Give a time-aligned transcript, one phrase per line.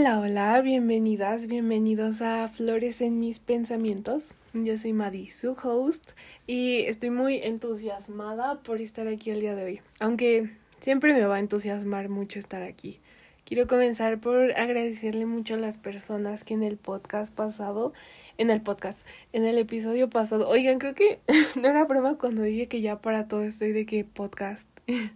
[0.00, 4.32] Hola, hola, bienvenidas, bienvenidos a Flores en mis pensamientos.
[4.54, 6.12] Yo soy Maddie, su host,
[6.46, 11.36] y estoy muy entusiasmada por estar aquí el día de hoy, aunque siempre me va
[11.36, 12.98] a entusiasmar mucho estar aquí.
[13.44, 17.92] Quiero comenzar por agradecerle mucho a las personas que en el podcast pasado,
[18.38, 21.18] en el podcast, en el episodio pasado, oigan, creo que
[21.60, 24.66] no era broma cuando dije que ya para todo estoy de que podcast.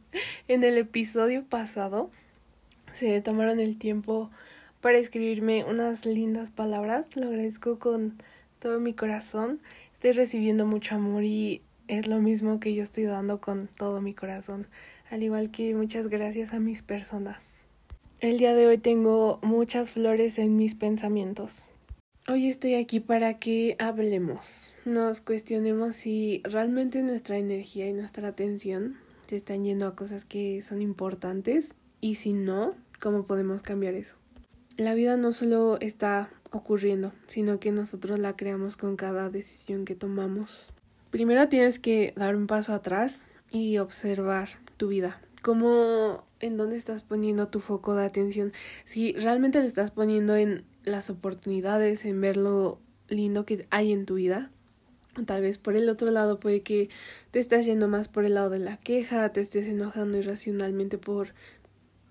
[0.49, 2.11] en el episodio pasado
[2.93, 4.31] se tomaron el tiempo
[4.85, 7.17] para escribirme unas lindas palabras.
[7.17, 8.19] Lo agradezco con
[8.59, 9.63] todo mi corazón.
[9.95, 14.13] Estoy recibiendo mucho amor y es lo mismo que yo estoy dando con todo mi
[14.13, 14.67] corazón.
[15.09, 17.65] Al igual que muchas gracias a mis personas.
[18.21, 21.65] El día de hoy tengo muchas flores en mis pensamientos.
[22.29, 28.99] Hoy estoy aquí para que hablemos, nos cuestionemos si realmente nuestra energía y nuestra atención
[29.29, 34.17] se están yendo a cosas que son importantes y si no, cómo podemos cambiar eso
[34.77, 39.95] la vida no solo está ocurriendo, sino que nosotros la creamos con cada decisión que
[39.95, 40.67] tomamos.
[41.11, 45.21] Primero tienes que dar un paso atrás y observar tu vida.
[45.43, 48.53] Cómo, en dónde estás poniendo tu foco de atención.
[48.85, 54.07] Si realmente lo estás poniendo en las oportunidades, en ver lo lindo que hay en
[54.07, 54.51] tu vida.
[55.27, 56.89] Tal vez por el otro lado puede que
[57.31, 61.29] te estés yendo más por el lado de la queja, te estés enojando irracionalmente por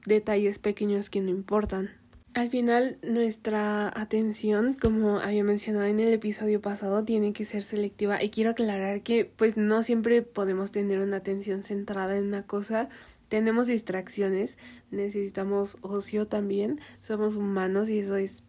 [0.06, 1.90] detalles pequeños que no importan.
[2.34, 8.24] Al final, nuestra atención, como había mencionado en el episodio pasado, tiene que ser selectiva.
[8.24, 12.90] Y quiero aclarar que, pues, no siempre podemos tener una atención centrada en una cosa.
[13.30, 14.58] Tenemos distracciones,
[14.90, 16.80] necesitamos ocio también.
[17.02, 18.42] Somos humanos y eso es,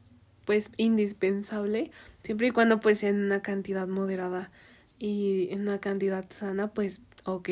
[0.47, 1.91] pues, indispensable.
[2.23, 4.51] Siempre y cuando, pues, en una cantidad moderada
[4.99, 7.51] y en una cantidad sana, pues, ok.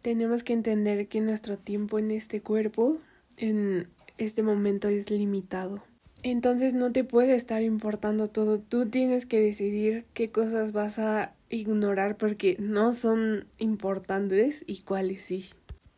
[0.00, 2.98] Tenemos que entender que nuestro tiempo en este cuerpo,
[3.36, 3.88] en
[4.18, 5.82] este momento es limitado.
[6.22, 8.60] Entonces no te puede estar importando todo.
[8.60, 15.22] Tú tienes que decidir qué cosas vas a ignorar porque no son importantes y cuáles
[15.22, 15.46] sí.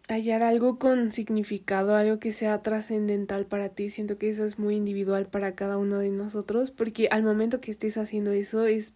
[0.08, 4.76] Hallar algo con significado, algo que sea trascendental para ti, siento que eso es muy
[4.76, 8.92] individual para cada uno de nosotros porque al momento que estés haciendo eso es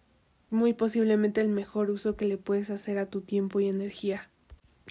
[0.51, 4.29] muy posiblemente el mejor uso que le puedes hacer a tu tiempo y energía.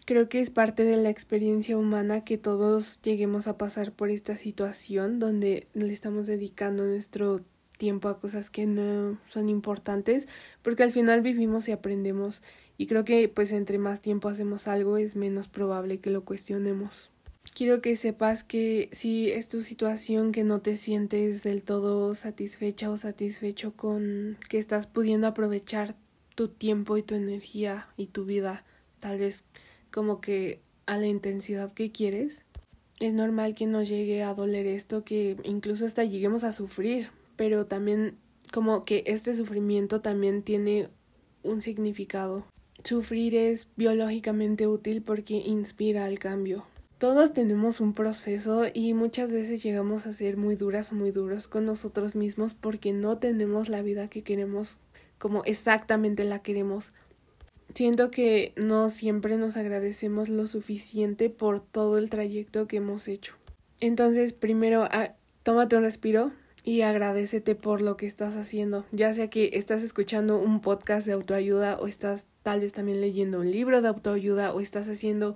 [0.09, 4.39] Creo que es parte de la experiencia humana que todos lleguemos a pasar por esta
[4.39, 7.43] situación donde le estamos dedicando nuestro
[7.77, 10.27] tiempo a cosas que no son importantes,
[10.63, 12.41] porque al final vivimos y aprendemos
[12.79, 17.11] y creo que pues entre más tiempo hacemos algo es menos probable que lo cuestionemos.
[17.55, 22.89] Quiero que sepas que si es tu situación que no te sientes del todo satisfecha
[22.89, 25.97] o satisfecho con que estás pudiendo aprovechar
[26.35, 28.65] tu tiempo y tu energía y tu vida,
[29.01, 29.45] tal vez
[29.99, 32.45] como que a la intensidad que quieres.
[33.01, 37.67] Es normal que nos llegue a doler esto, que incluso hasta lleguemos a sufrir, pero
[37.67, 38.17] también
[38.53, 40.89] como que este sufrimiento también tiene
[41.43, 42.45] un significado.
[42.85, 46.65] Sufrir es biológicamente útil porque inspira al cambio.
[46.99, 51.49] Todos tenemos un proceso y muchas veces llegamos a ser muy duras o muy duros
[51.49, 54.79] con nosotros mismos porque no tenemos la vida que queremos
[55.19, 56.93] como exactamente la queremos
[57.75, 63.35] siento que no siempre nos agradecemos lo suficiente por todo el trayecto que hemos hecho.
[63.81, 66.33] Entonces, primero, ah, tómate un respiro
[66.65, 71.15] y agradecete por lo que estás haciendo, ya sea que estás escuchando un podcast de
[71.15, 75.35] autoayuda o estás tal vez también leyendo un libro de autoayuda o estás haciendo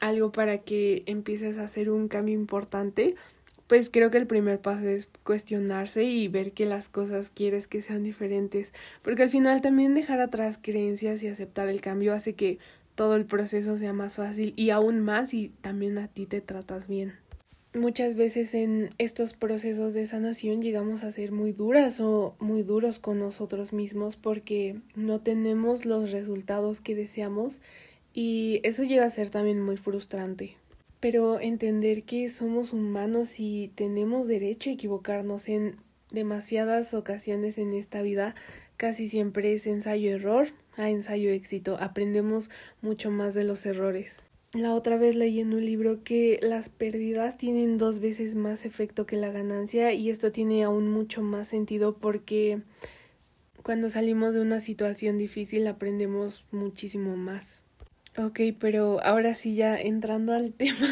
[0.00, 3.16] algo para que empieces a hacer un cambio importante
[3.72, 7.80] pues creo que el primer paso es cuestionarse y ver que las cosas quieres que
[7.80, 12.58] sean diferentes, porque al final también dejar atrás creencias y aceptar el cambio hace que
[12.94, 16.86] todo el proceso sea más fácil y aún más y también a ti te tratas
[16.86, 17.14] bien.
[17.72, 22.98] Muchas veces en estos procesos de sanación llegamos a ser muy duras o muy duros
[22.98, 27.62] con nosotros mismos porque no tenemos los resultados que deseamos
[28.12, 30.58] y eso llega a ser también muy frustrante
[31.02, 35.74] pero entender que somos humanos y tenemos derecho a equivocarnos en
[36.12, 38.36] demasiadas ocasiones en esta vida
[38.76, 41.76] casi siempre es ensayo-error a ensayo-éxito.
[41.80, 42.50] Aprendemos
[42.82, 44.28] mucho más de los errores.
[44.52, 49.04] La otra vez leí en un libro que las pérdidas tienen dos veces más efecto
[49.04, 52.62] que la ganancia y esto tiene aún mucho más sentido porque
[53.64, 57.61] cuando salimos de una situación difícil aprendemos muchísimo más.
[58.16, 60.88] Ok, pero ahora sí ya entrando al tema,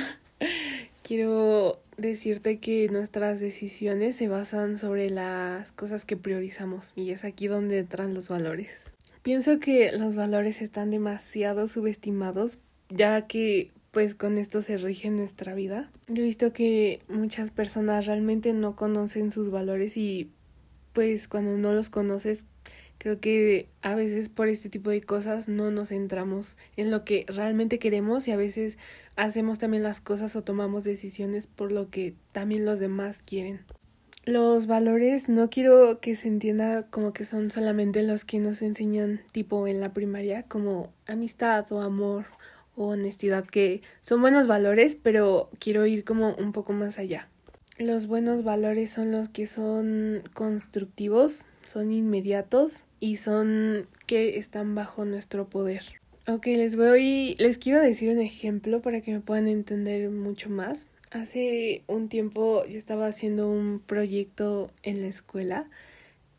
[1.03, 7.47] quiero decirte que nuestras decisiones se basan sobre las cosas que priorizamos y es aquí
[7.47, 8.93] donde entran los valores.
[9.23, 12.59] Pienso que los valores están demasiado subestimados
[12.89, 15.91] ya que pues con esto se rige nuestra vida.
[16.07, 20.31] Yo he visto que muchas personas realmente no conocen sus valores y
[20.93, 22.47] pues cuando no los conoces
[23.01, 27.25] creo que a veces por este tipo de cosas no nos centramos en lo que
[27.29, 28.77] realmente queremos y a veces
[29.17, 33.65] hacemos también las cosas o tomamos decisiones por lo que también los demás quieren.
[34.27, 39.23] Los valores no quiero que se entienda como que son solamente los que nos enseñan
[39.33, 42.27] tipo en la primaria como amistad o amor
[42.77, 47.31] o honestidad que son buenos valores pero quiero ir como un poco más allá.
[47.79, 55.05] Los buenos valores son los que son constructivos, son inmediatos y son que están bajo
[55.05, 55.85] nuestro poder.
[56.27, 60.87] Ok, les voy, les quiero decir un ejemplo para que me puedan entender mucho más.
[61.13, 65.69] Hace un tiempo yo estaba haciendo un proyecto en la escuela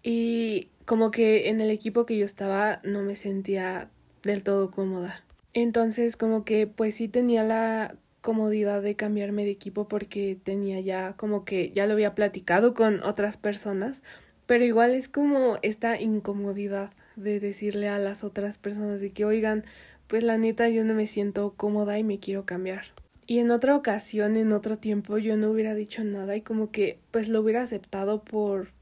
[0.03, 3.89] y como que en el equipo que yo estaba no me sentía
[4.23, 5.23] del todo cómoda.
[5.53, 11.13] Entonces como que pues sí tenía la comodidad de cambiarme de equipo porque tenía ya
[11.13, 14.03] como que ya lo había platicado con otras personas,
[14.51, 19.63] pero igual es como esta incomodidad de decirle a las otras personas de que oigan,
[20.07, 22.87] pues la neta yo no me siento cómoda y me quiero cambiar.
[23.25, 26.99] Y en otra ocasión, en otro tiempo, yo no hubiera dicho nada y como que
[27.11, 28.73] pues lo hubiera aceptado por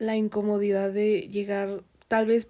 [0.00, 2.48] la incomodidad de llegar, tal vez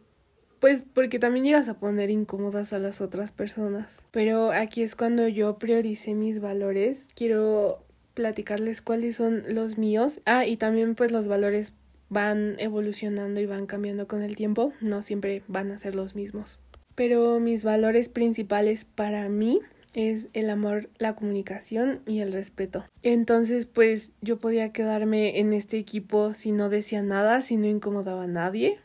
[0.58, 4.06] pues porque también llegas a poner incómodas a las otras personas.
[4.10, 7.10] Pero aquí es cuando yo prioricé mis valores.
[7.14, 7.84] Quiero
[8.14, 10.22] platicarles cuáles son los míos.
[10.24, 11.74] Ah, y también pues los valores
[12.08, 14.72] van evolucionando y van cambiando con el tiempo.
[14.80, 16.60] No siempre van a ser los mismos.
[16.94, 19.60] Pero mis valores principales para mí
[19.94, 22.84] es el amor, la comunicación y el respeto.
[23.02, 28.24] Entonces, pues yo podía quedarme en este equipo si no decía nada, si no incomodaba
[28.24, 28.78] a nadie.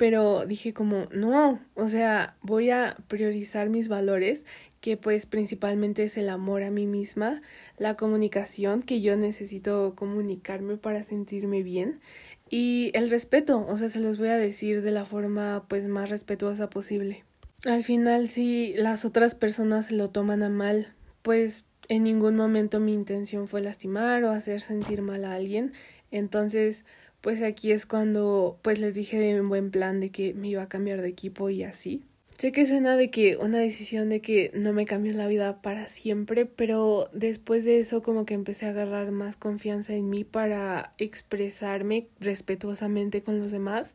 [0.00, 4.46] Pero dije como, no, o sea, voy a priorizar mis valores,
[4.80, 7.42] que pues principalmente es el amor a mí misma,
[7.76, 12.00] la comunicación, que yo necesito comunicarme para sentirme bien,
[12.48, 16.08] y el respeto, o sea, se los voy a decir de la forma pues más
[16.08, 17.26] respetuosa posible.
[17.66, 22.80] Al final, si las otras personas se lo toman a mal, pues en ningún momento
[22.80, 25.74] mi intención fue lastimar o hacer sentir mal a alguien.
[26.10, 26.86] Entonces,
[27.20, 30.62] pues aquí es cuando pues les dije de un buen plan de que me iba
[30.62, 32.02] a cambiar de equipo y así.
[32.38, 35.88] Sé que suena de que una decisión de que no me cambió la vida para
[35.88, 40.92] siempre, pero después de eso como que empecé a agarrar más confianza en mí para
[40.96, 43.94] expresarme respetuosamente con los demás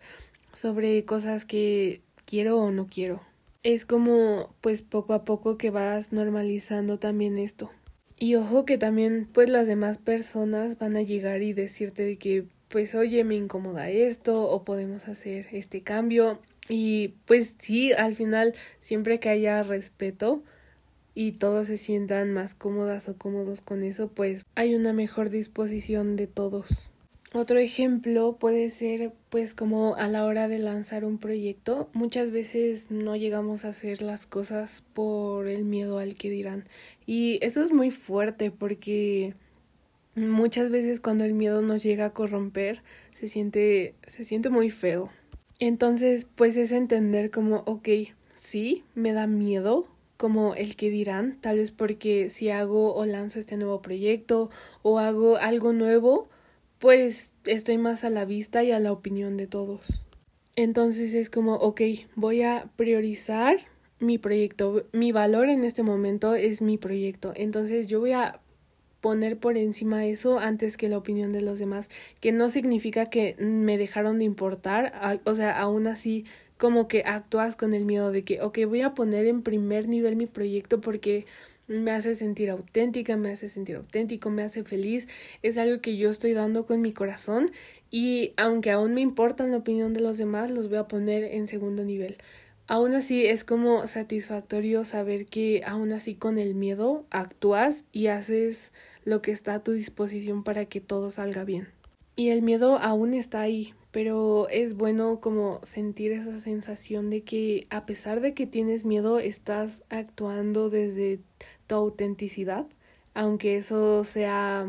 [0.54, 3.22] sobre cosas que quiero o no quiero
[3.66, 7.72] es como pues poco a poco que vas normalizando también esto.
[8.20, 12.46] Y ojo que también pues las demás personas van a llegar y decirte de que
[12.70, 18.54] pues oye me incomoda esto o podemos hacer este cambio y pues sí al final
[18.80, 20.44] siempre que haya respeto
[21.14, 26.16] y todos se sientan más cómodas o cómodos con eso pues hay una mejor disposición
[26.16, 26.90] de todos.
[27.34, 32.92] Otro ejemplo puede ser pues como a la hora de lanzar un proyecto, muchas veces
[32.92, 36.64] no llegamos a hacer las cosas por el miedo al que dirán.
[37.06, 39.36] Y eso es muy fuerte porque
[40.16, 42.82] muchas veces cuando el miedo nos llega a corromper
[43.12, 45.10] se siente se siente muy feo.
[45.60, 47.88] Entonces, pues es entender como, ok,
[48.36, 53.40] sí, me da miedo, como el que dirán, tal vez porque si hago o lanzo
[53.40, 54.50] este nuevo proyecto
[54.82, 56.30] o hago algo nuevo,
[56.80, 59.82] pues estoy más a la vista y a la opinión de todos.
[60.58, 61.82] Entonces es como, ok,
[62.16, 63.58] voy a priorizar
[64.00, 64.86] mi proyecto.
[64.92, 67.34] Mi valor en este momento es mi proyecto.
[67.36, 68.42] Entonces yo voy a
[69.06, 73.36] poner por encima eso antes que la opinión de los demás, que no significa que
[73.38, 76.26] me dejaron de importar, o sea, aún así
[76.58, 80.16] como que actúas con el miedo de que, ok, voy a poner en primer nivel
[80.16, 81.28] mi proyecto porque
[81.68, 85.08] me hace sentir auténtica, me hace sentir auténtico, me hace feliz,
[85.44, 87.52] es algo que yo estoy dando con mi corazón
[87.92, 91.46] y aunque aún me importa la opinión de los demás, los voy a poner en
[91.46, 92.18] segundo nivel.
[92.68, 98.72] Aún así es como satisfactorio saber que aún así con el miedo actúas y haces
[99.06, 101.70] lo que está a tu disposición para que todo salga bien.
[102.18, 107.68] Y el miedo aún está ahí, pero es bueno como sentir esa sensación de que
[107.70, 111.20] a pesar de que tienes miedo, estás actuando desde
[111.68, 112.68] tu autenticidad,
[113.14, 114.68] aunque eso sea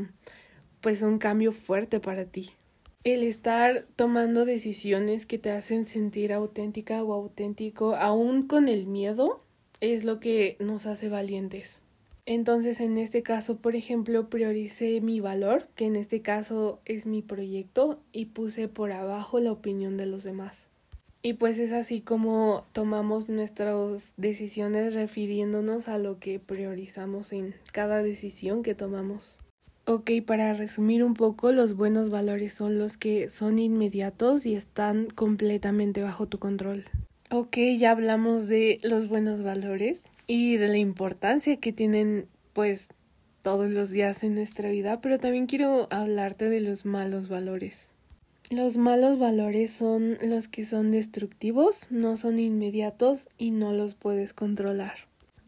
[0.81, 2.50] pues un cambio fuerte para ti.
[3.05, 9.40] El estar tomando decisiones que te hacen sentir auténtica o auténtico, aún con el miedo,
[9.81, 11.83] es lo que nos hace valientes.
[12.26, 17.23] Entonces, en este caso, por ejemplo, prioricé mi valor, que en este caso es mi
[17.23, 20.68] proyecto, y puse por abajo la opinión de los demás.
[21.23, 28.02] Y pues es así como tomamos nuestras decisiones refiriéndonos a lo que priorizamos en cada
[28.02, 29.38] decisión que tomamos.
[29.87, 35.06] Ok, para resumir un poco, los buenos valores son los que son inmediatos y están
[35.11, 36.87] completamente bajo tu control.
[37.28, 42.88] Ok, ya hablamos de los buenos valores y de la importancia que tienen pues
[43.42, 47.90] todos los días en nuestra vida, pero también quiero hablarte de los malos valores.
[48.50, 54.33] Los malos valores son los que son destructivos, no son inmediatos y no los puedes
[54.33, 54.95] controlar.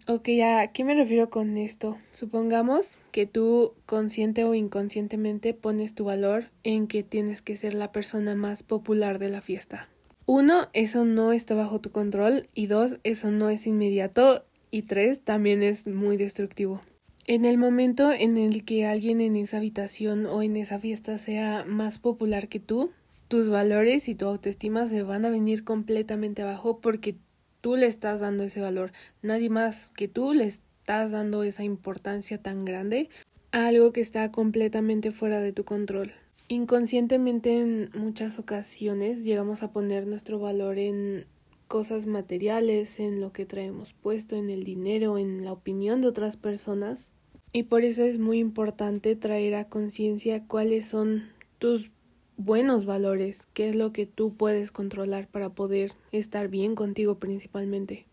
[0.09, 1.97] Ok, ¿a qué me refiero con esto?
[2.11, 7.93] Supongamos que tú consciente o inconscientemente pones tu valor en que tienes que ser la
[7.93, 9.89] persona más popular de la fiesta.
[10.31, 15.23] Uno, eso no está bajo tu control y dos, eso no es inmediato y tres,
[15.23, 16.83] también es muy destructivo.
[17.25, 21.65] En el momento en el que alguien en esa habitación o en esa fiesta sea
[21.67, 22.91] más popular que tú,
[23.29, 27.17] tus valores y tu autoestima se van a venir completamente abajo porque
[27.63, 28.93] tú le estás dando ese valor.
[29.23, 33.09] Nadie más que tú le estás dando esa importancia tan grande
[33.51, 36.13] a algo que está completamente fuera de tu control.
[36.49, 41.27] Inconscientemente en muchas ocasiones llegamos a poner nuestro valor en
[41.67, 46.39] cosas materiales, en lo que traemos puesto, en el dinero, en la opinión de otras
[46.39, 47.13] personas
[47.53, 51.29] y por eso es muy importante traer a conciencia cuáles son
[51.59, 51.91] tus
[52.37, 58.07] buenos valores, qué es lo que tú puedes controlar para poder estar bien contigo principalmente.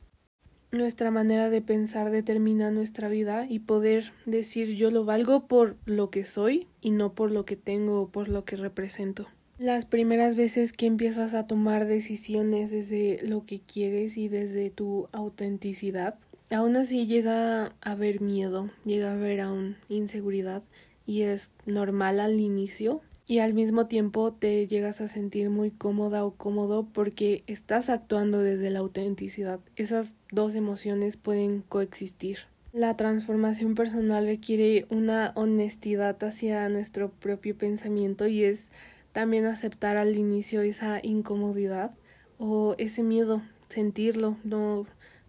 [0.75, 6.09] Nuestra manera de pensar determina nuestra vida y poder decir yo lo valgo por lo
[6.09, 9.25] que soy y no por lo que tengo o por lo que represento.
[9.57, 15.07] Las primeras veces que empiezas a tomar decisiones desde lo que quieres y desde tu
[15.13, 16.15] autenticidad,
[16.51, 20.61] Aún así llega a haber miedo, llega a haber aún inseguridad
[21.07, 26.25] y es normal al inicio y al mismo tiempo te llegas a sentir muy cómoda
[26.25, 29.59] o cómodo porque estás actuando desde la autenticidad.
[29.75, 32.39] Esas dos emociones pueden coexistir.
[32.71, 38.69] La transformación personal requiere una honestidad hacia nuestro propio pensamiento y es
[39.11, 41.91] también aceptar al inicio esa incomodidad
[42.37, 44.85] o ese miedo, sentirlo, no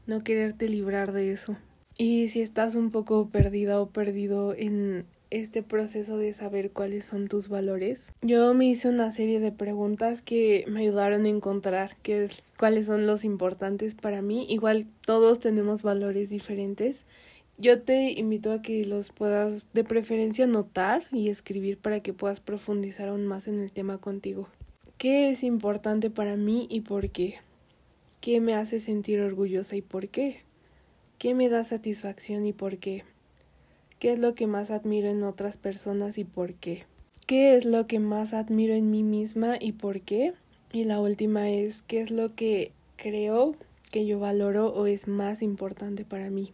[0.06, 1.56] no quererte librar de eso.
[1.98, 5.06] Y si estás un poco perdida o perdido en
[5.40, 10.22] este proceso de saber cuáles son tus valores, yo me hice una serie de preguntas
[10.22, 12.28] que me ayudaron a encontrar qué
[12.58, 14.46] cuáles son los importantes para mí.
[14.48, 17.06] Igual todos tenemos valores diferentes.
[17.58, 22.40] Yo te invito a que los puedas de preferencia notar y escribir para que puedas
[22.40, 24.48] profundizar aún más en el tema contigo.
[24.98, 27.36] ¿Qué es importante para mí y por qué?
[28.20, 30.42] ¿Qué me hace sentir orgullosa y por qué?
[31.18, 33.04] ¿Qué me da satisfacción y por qué?
[33.98, 36.84] ¿Qué es lo que más admiro en otras personas y por qué?
[37.26, 40.34] ¿Qué es lo que más admiro en mí misma y por qué?
[40.72, 43.56] Y la última es ¿qué es lo que creo
[43.90, 46.52] que yo valoro o es más importante para mí?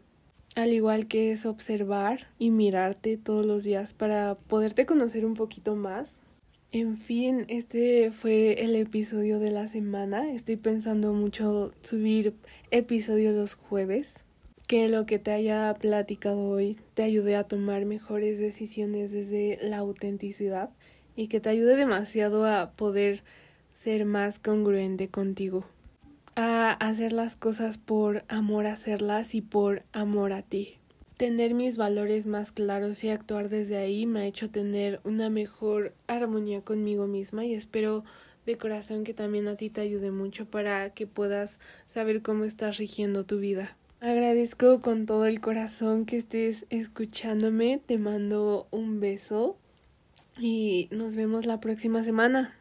[0.55, 5.77] Al igual que es observar y mirarte todos los días para poderte conocer un poquito
[5.77, 6.23] más
[6.73, 10.33] en fin, este fue el episodio de la semana.
[10.33, 12.35] Estoy pensando mucho subir
[12.71, 14.25] episodios los jueves.
[14.73, 19.77] Que lo que te haya platicado hoy te ayude a tomar mejores decisiones desde la
[19.77, 20.71] autenticidad
[21.15, 23.23] y que te ayude demasiado a poder
[23.75, 25.67] ser más congruente contigo.
[26.37, 30.79] A hacer las cosas por amor a hacerlas y por amor a ti.
[31.19, 35.93] Tener mis valores más claros y actuar desde ahí me ha hecho tener una mejor
[36.07, 38.05] armonía conmigo misma y espero
[38.47, 42.79] de corazón que también a ti te ayude mucho para que puedas saber cómo estás
[42.79, 43.77] rigiendo tu vida.
[44.03, 49.57] Agradezco con todo el corazón que estés escuchándome, te mando un beso
[50.37, 52.53] y nos vemos la próxima semana.